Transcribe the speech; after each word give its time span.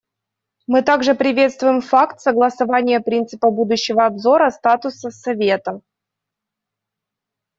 Мы 0.65 0.81
также 0.81 1.13
приветствуем 1.13 1.79
факт 1.81 2.19
согласования 2.21 3.01
принципа 3.01 3.51
будущего 3.51 4.03
обзора 4.07 4.49
статуса 4.49 5.11
Совета. 5.11 5.81